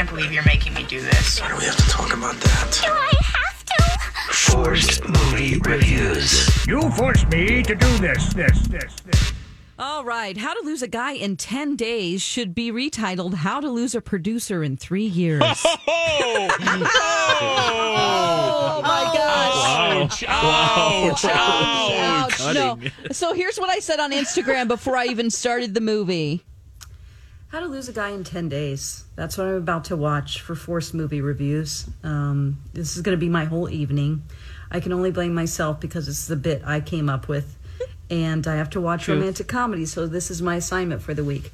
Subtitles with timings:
[0.00, 1.42] Can't believe you're making me do this.
[1.42, 2.80] Why do we have to talk about that?
[2.82, 3.82] Do I have to?
[4.32, 6.66] Forced movie reviews.
[6.66, 9.32] You forced me to do this, this, this, this.
[9.78, 10.38] All right.
[10.38, 14.00] How to Lose a Guy in 10 Days should be retitled How to Lose a
[14.00, 15.42] Producer in Three Years.
[16.22, 16.48] Oh,
[18.78, 20.24] oh, my gosh.
[20.24, 20.24] Ouch!
[20.28, 21.24] Ouch!
[21.24, 22.40] Ouch!
[22.40, 22.54] Ouch.
[22.54, 22.78] No.
[23.12, 26.44] So here's what I said on Instagram before I even started the movie.
[27.50, 29.04] How to Lose a Guy in 10 Days.
[29.16, 31.88] That's what I'm about to watch for Forced Movie Reviews.
[32.04, 34.22] Um, this is going to be my whole evening.
[34.70, 37.56] I can only blame myself because it's the bit I came up with.
[38.08, 41.52] And I have to watch romantic comedy, so this is my assignment for the week.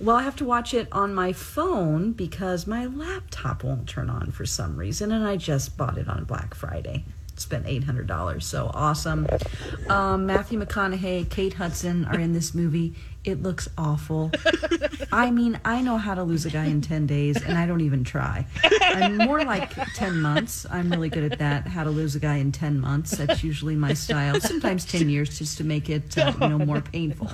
[0.00, 4.30] Well, I have to watch it on my phone because my laptop won't turn on
[4.30, 7.04] for some reason, and I just bought it on Black Friday.
[7.36, 9.26] Spent eight hundred dollars, so awesome.
[9.90, 12.94] Um, Matthew McConaughey, Kate Hudson are in this movie.
[13.24, 14.32] It looks awful.
[15.12, 17.80] I mean, I know how to lose a guy in ten days, and I don't
[17.82, 18.46] even try.
[18.80, 20.66] I'm more like ten months.
[20.68, 21.68] I'm really good at that.
[21.68, 23.12] How to lose a guy in ten months.
[23.12, 24.40] That's usually my style.
[24.40, 27.30] Sometimes ten years, just to make it uh, you know more painful.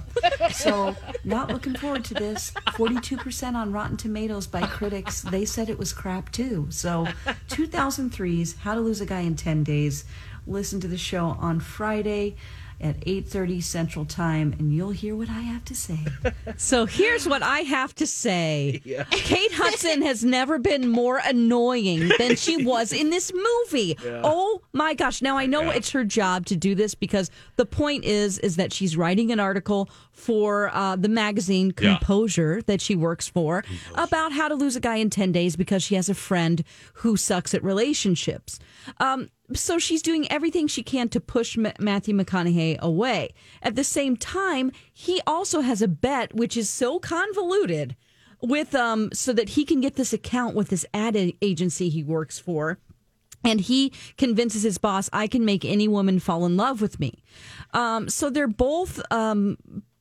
[0.53, 0.95] So,
[1.25, 2.53] not looking forward to this.
[2.77, 5.23] Forty-two percent on Rotten Tomatoes by critics.
[5.23, 6.67] They said it was crap too.
[6.69, 7.07] So,
[7.49, 10.05] 2003's How to Lose a Guy in Ten Days.
[10.47, 12.37] Listen to the show on Friday
[12.81, 15.99] at 8:30 Central Time and you'll hear what I have to say.
[16.57, 18.81] So here's what I have to say.
[19.11, 23.97] Kate Hudson has never been more annoying than she was in this movie.
[24.05, 25.23] Oh my gosh.
[25.23, 28.73] Now I know it's her job to do this because the point is is that
[28.73, 31.97] she's writing an article for uh, the magazine Yeah.
[31.99, 35.83] Composure that she works for about how to lose a guy in 10 days because
[35.83, 38.59] she has a friend who sucks at relationships.
[38.99, 43.35] Um, so she's doing everything she can to push Ma- Matthew McConaughey away.
[43.63, 47.97] At the same time, he also has a bet which is so convoluted
[48.41, 52.39] with um so that he can get this account with this ad agency he works
[52.39, 52.79] for
[53.45, 57.23] and he convinces his boss i can make any woman fall in love with me
[57.75, 59.59] um, so they're both um,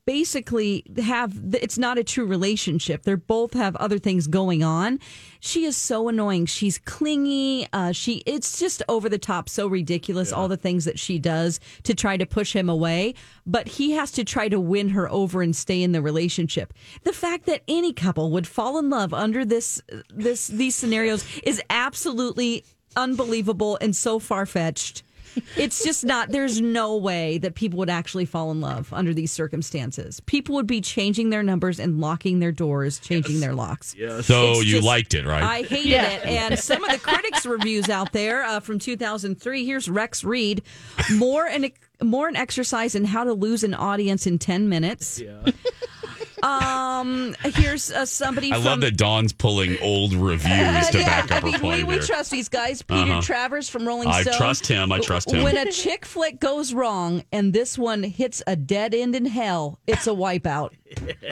[0.07, 3.03] basically have it's not a true relationship.
[3.03, 4.99] They're both have other things going on.
[5.41, 6.45] She is so annoying.
[6.45, 10.97] She's clingy uh, she it's just over the top so ridiculous all the things that
[10.97, 13.15] she does to try to push him away.
[13.45, 16.73] But he has to try to win her over and stay in the relationship.
[17.03, 21.61] The fact that any couple would fall in love under this this these scenarios is
[21.69, 22.63] absolutely
[22.95, 25.03] unbelievable and so far-fetched
[25.57, 29.31] it's just not there's no way that people would actually fall in love under these
[29.31, 34.51] circumstances people would be changing their numbers and locking their doors changing their locks So
[34.51, 35.43] It's you just- liked it, right?
[35.43, 36.25] I hated it.
[36.25, 39.65] And some of the critics' reviews out there uh, from 2003.
[39.65, 40.61] Here's Rex Reed.
[41.13, 41.71] More an
[42.01, 45.19] more an exercise in how to lose an audience in 10 minutes.
[46.47, 51.31] Um, here's uh, somebody I from love that Dawn's pulling old reviews to yeah, back
[51.31, 52.03] up I mean, her point we, we here.
[52.03, 52.81] trust these guys.
[52.81, 53.21] Peter Uh-huh.
[53.21, 54.13] Travers from Rolling Stone.
[54.13, 54.33] I Stone.
[54.37, 54.91] trust him.
[54.91, 55.43] I trust him.
[55.43, 59.79] When a chick flick goes wrong and this one hits a dead end in hell,
[59.87, 60.71] it's a wipeout.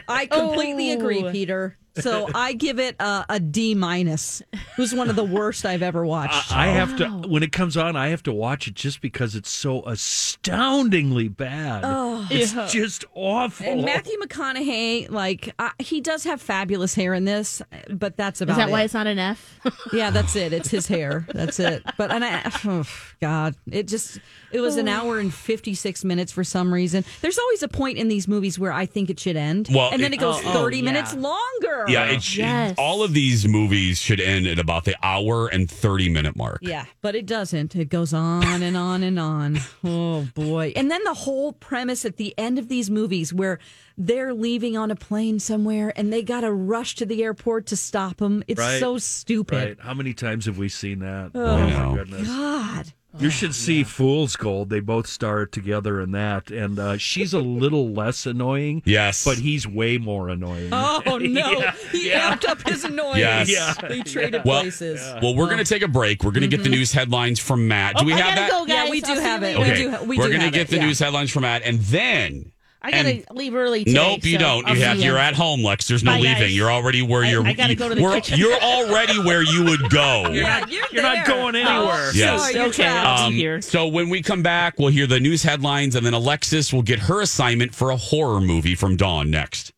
[0.07, 1.31] I completely agree, Oh.
[1.31, 1.77] Peter.
[1.95, 4.41] So I give it a, a D minus.
[4.53, 6.51] It was one of the worst I've ever watched.
[6.51, 7.95] I have to when it comes on.
[7.95, 11.83] I have to watch it just because it's so astoundingly bad.
[12.31, 13.65] it's just awful.
[13.65, 18.53] and Matthew McConaughey, like uh, he does have fabulous hair in this, but that's about
[18.53, 18.71] Is that it.
[18.71, 19.59] why it's not an F?
[19.93, 20.53] Yeah, that's it.
[20.53, 21.25] It's his hair.
[21.35, 21.83] That's it.
[21.97, 22.83] But and I, oh,
[23.21, 24.19] God, it just
[24.51, 27.03] it was an hour and fifty six minutes for some reason.
[27.21, 30.01] There's always a point in these movies where I think it should end, Well, and
[30.01, 30.83] then it- it goes Oh, oh, thirty yeah.
[30.83, 31.84] minutes longer.
[31.87, 32.75] Yeah, it should, Yes.
[32.77, 36.59] all of these movies should end at about the hour and 30 minute mark.
[36.61, 37.75] Yeah, but it doesn't.
[37.75, 39.59] It goes on and on and on.
[39.83, 40.73] Oh boy.
[40.75, 43.59] And then the whole premise at the end of these movies where
[43.97, 47.75] they're leaving on a plane somewhere and they got to rush to the airport to
[47.77, 48.43] stop them.
[48.47, 48.79] It's Right.
[48.79, 49.55] so stupid.
[49.55, 49.77] Right.
[49.79, 51.31] How many times have we seen that?
[51.35, 51.89] Oh, oh, I Oh, know.
[51.91, 52.27] my goodness.
[52.27, 52.93] God.
[53.19, 54.69] You should see Fool's Gold.
[54.69, 56.51] They both star together in that.
[56.51, 58.81] And uh, she's a little less annoying.
[58.85, 59.23] Yes.
[59.23, 60.69] But he's way more annoying.
[60.73, 61.17] Oh no.
[61.19, 62.35] Yeah, he yeah.
[62.35, 63.17] amped up his annoyance.
[63.17, 63.49] Yes.
[63.49, 63.87] Yeah.
[63.87, 65.01] They traded Well, places.
[65.21, 66.23] well, we're going to take a break.
[66.23, 67.97] We're going to get the news headlines from Matt.
[67.97, 68.51] Do we Oh, I have gotta that?
[68.51, 68.85] go, guys.
[68.85, 69.57] Yeah, we do I'll have it.
[69.57, 69.59] later.
[69.59, 70.85] We Okay, do ha- we we're gonna get it, the yeah.
[70.85, 72.51] news headlines from Matt, and then
[72.85, 73.95] I gotta And- leave early today.
[73.95, 74.67] Nope, you so don't.
[74.67, 74.99] I'll you have.
[74.99, 75.13] You.
[75.15, 75.87] are at home, Lex.
[75.87, 76.37] There's no Bye, leaving.
[76.37, 76.55] guys.
[76.55, 77.43] You're already where I- you're.
[77.45, 78.37] I gotta you, go to the we're- kitchen.
[78.37, 80.27] You're already where you would go.
[80.31, 82.09] Yeah, you're, You're not going anywhere.
[82.09, 82.51] Oh, Yes.
[82.51, 86.13] sorry, Okay, Um, so when we come back, we'll hear the news headlines, and then
[86.13, 89.71] Alexis will get her assignment for a horror movie from Dawn next.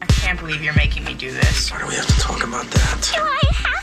[0.00, 1.70] I can't believe you're making me do this.
[1.72, 3.10] Why do we have to talk about that?
[3.14, 3.79] Do I have to?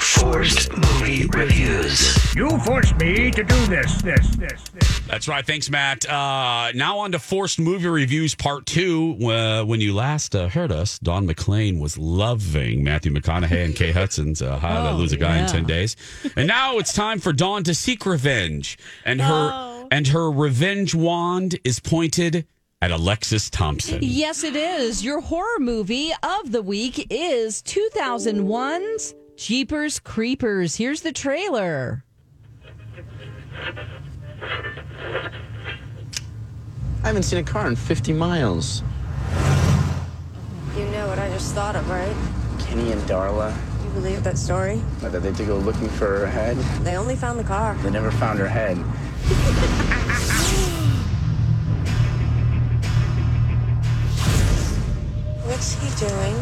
[0.00, 2.34] Forced movie reviews.
[2.34, 5.00] You forced me to do this, this, this, this.
[5.00, 5.44] That's right.
[5.44, 6.08] Thanks, Matt.
[6.08, 9.18] Uh, now on to Forced Movie Reviews Part 2.
[9.30, 13.94] Uh, when you last uh, heard us, Dawn McLean was loving Matthew McConaughey and Kate
[13.94, 15.96] Hudson's uh, How to Oh, Lose a Guy in 10 Days.
[16.36, 18.78] And now it's time for Dawn to seek revenge.
[19.04, 19.88] And her, Oh.
[19.90, 22.46] and her revenge wand is pointed
[22.80, 23.98] at Alexis Thompson.
[24.02, 25.04] Yes, it is.
[25.04, 30.74] Your horror movie of the week is 2001's Jeepers Creepers.
[30.74, 32.02] Here's the trailer.
[37.04, 38.82] I haven't seen a car in 50 miles.
[40.76, 42.16] You know what I just thought of, right?
[42.58, 44.82] Kenny and Darla, You believe that story?
[45.02, 46.56] that they had to go looking for her head.
[46.84, 47.76] They only found the car.
[47.76, 48.76] They never found her head.
[55.46, 56.34] What's he doing?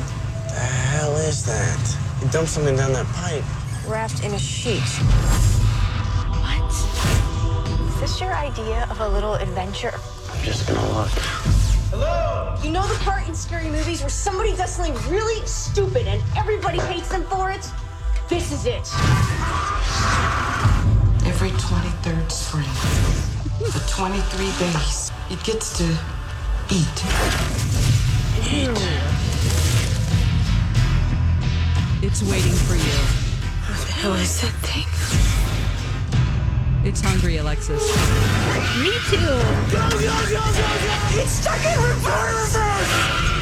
[0.48, 2.06] The hell is that?
[2.21, 3.45] He dumped something down that pipe.
[3.87, 4.81] Wrapped in a sheet.
[6.41, 6.73] What?
[7.89, 9.93] Is this your idea of a little adventure?
[10.33, 11.11] I'm just gonna look.
[11.91, 12.57] Hello?
[12.63, 16.79] You know the part in scary movies where somebody does something really stupid and everybody
[16.81, 17.71] hates them for it?
[18.29, 18.89] This is it.
[21.27, 22.65] Every 23rd spring,
[23.71, 25.85] for 23 days, it gets to
[26.71, 27.05] eat.
[28.39, 29.06] It's
[32.23, 32.99] waiting for you.
[33.69, 35.36] What the hell is that thing?
[36.87, 37.83] It's hungry, Alexis.
[38.81, 39.19] Me too.
[41.21, 42.56] It's stuck in reverse!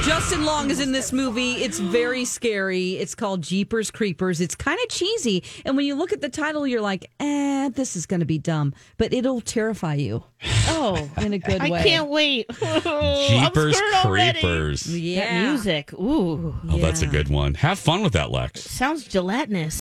[0.07, 1.53] Justin Long is in this movie.
[1.63, 2.93] It's very scary.
[2.97, 4.41] It's called Jeepers Creepers.
[4.41, 5.43] It's kind of cheesy.
[5.65, 8.39] And when you look at the title, you're like, eh, this is going to be
[8.39, 8.75] dumb.
[8.99, 10.25] But it'll terrify you
[10.69, 11.73] Oh, in a good way.
[11.73, 12.47] I can't wait.
[12.63, 14.41] I'm Jeepers scared already.
[14.41, 14.95] Creepers.
[14.99, 15.25] Yeah.
[15.25, 15.93] That music.
[15.95, 16.55] Ooh.
[16.69, 17.55] Oh, that's a good one.
[17.55, 18.61] Have fun with that, Lex.
[18.63, 19.73] Sounds gelatinous.